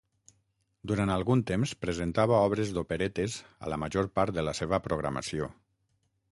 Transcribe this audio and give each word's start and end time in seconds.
Durant 0.91 1.11
algun 1.15 1.43
temps 1.51 1.73
presentava 1.83 2.39
obres 2.47 2.73
d'operetes 2.79 3.37
a 3.67 3.71
la 3.75 3.81
major 3.85 4.11
part 4.19 4.37
de 4.41 4.49
la 4.51 4.59
seva 4.63 4.83
programació. 4.91 5.55